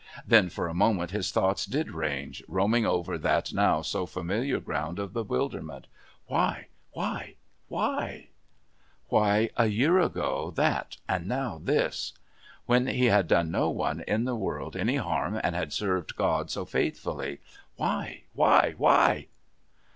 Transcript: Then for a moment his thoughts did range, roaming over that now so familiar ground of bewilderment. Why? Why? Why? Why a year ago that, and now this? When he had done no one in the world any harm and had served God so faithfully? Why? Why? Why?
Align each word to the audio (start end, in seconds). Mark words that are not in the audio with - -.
Then 0.25 0.49
for 0.49 0.67
a 0.67 0.73
moment 0.73 1.11
his 1.11 1.29
thoughts 1.31 1.63
did 1.67 1.91
range, 1.91 2.41
roaming 2.47 2.87
over 2.87 3.19
that 3.19 3.53
now 3.53 3.83
so 3.83 4.07
familiar 4.07 4.59
ground 4.59 4.97
of 4.97 5.13
bewilderment. 5.13 5.85
Why? 6.25 6.69
Why? 6.89 7.35
Why? 7.67 8.29
Why 9.09 9.51
a 9.57 9.67
year 9.67 9.99
ago 9.99 10.53
that, 10.55 10.97
and 11.07 11.27
now 11.27 11.61
this? 11.63 12.13
When 12.65 12.87
he 12.87 13.05
had 13.13 13.27
done 13.27 13.51
no 13.51 13.69
one 13.69 13.99
in 14.07 14.23
the 14.23 14.33
world 14.35 14.75
any 14.75 14.95
harm 14.95 15.39
and 15.43 15.53
had 15.55 15.71
served 15.71 16.15
God 16.15 16.49
so 16.49 16.65
faithfully? 16.65 17.39
Why? 17.75 18.23
Why? 18.33 18.73
Why? 18.79 19.27